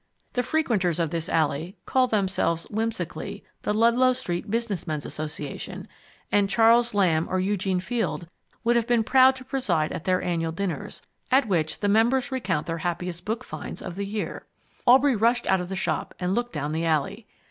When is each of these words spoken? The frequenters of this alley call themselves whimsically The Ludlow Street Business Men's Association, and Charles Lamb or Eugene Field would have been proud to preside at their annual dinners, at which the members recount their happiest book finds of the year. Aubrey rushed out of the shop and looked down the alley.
The 0.33 0.41
frequenters 0.41 0.97
of 0.97 1.11
this 1.11 1.29
alley 1.29 1.77
call 1.85 2.07
themselves 2.07 2.65
whimsically 2.71 3.43
The 3.61 3.71
Ludlow 3.71 4.13
Street 4.13 4.49
Business 4.49 4.87
Men's 4.87 5.05
Association, 5.05 5.87
and 6.31 6.49
Charles 6.49 6.95
Lamb 6.95 7.27
or 7.29 7.39
Eugene 7.39 7.79
Field 7.79 8.27
would 8.63 8.75
have 8.75 8.87
been 8.87 9.03
proud 9.03 9.35
to 9.35 9.45
preside 9.45 9.91
at 9.91 10.05
their 10.05 10.19
annual 10.23 10.53
dinners, 10.53 11.03
at 11.29 11.47
which 11.47 11.81
the 11.81 11.87
members 11.87 12.31
recount 12.31 12.65
their 12.65 12.79
happiest 12.79 13.25
book 13.25 13.43
finds 13.43 13.79
of 13.79 13.93
the 13.93 14.07
year. 14.07 14.47
Aubrey 14.87 15.15
rushed 15.15 15.45
out 15.45 15.61
of 15.61 15.69
the 15.69 15.75
shop 15.75 16.15
and 16.19 16.33
looked 16.33 16.53
down 16.53 16.71
the 16.71 16.83
alley. 16.83 17.27